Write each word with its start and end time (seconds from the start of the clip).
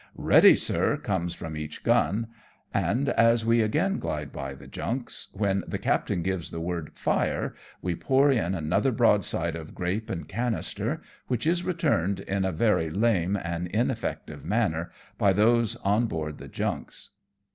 "Ready, 0.31 0.55
sir,'' 0.55 0.97
comes 0.97 1.35
from 1.35 1.55
each 1.55 1.83
gun; 1.83 2.25
and 2.73 3.09
as 3.09 3.45
we 3.45 3.61
again 3.61 3.99
glide 3.99 4.31
by 4.33 4.55
the 4.55 4.65
junks, 4.65 5.27
when 5.31 5.63
the 5.67 5.77
captain 5.77 6.23
gives 6.23 6.49
the 6.49 6.59
word" 6.59 6.89
fire," 7.07 7.53
we 7.83 7.93
pour 7.93 8.31
in 8.31 8.55
another 8.55 8.91
broadside 8.91 9.55
of 9.55 9.75
grape 9.75 10.09
and 10.09 10.27
cannister, 10.27 11.03
which 11.27 11.45
is 11.45 11.63
returned 11.63 12.19
in 12.21 12.45
a 12.45 12.51
very 12.51 12.89
lame 12.89 13.37
and 13.37 13.67
in 13.67 13.91
effective 13.91 14.43
manner 14.43 14.91
by 15.19 15.33
those 15.33 15.75
on 15.85 16.07
board 16.07 16.39
the 16.39 16.47
junks. 16.47 17.11